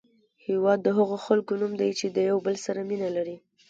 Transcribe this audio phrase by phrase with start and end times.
[0.45, 3.37] هېواد د هغو خلکو نوم دی چې یو بل سره مینه لري.